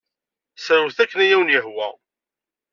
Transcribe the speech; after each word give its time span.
Srewtet 0.63 0.99
akken 1.03 1.19
ay 1.23 1.31
awen-yehwa. 1.35 1.87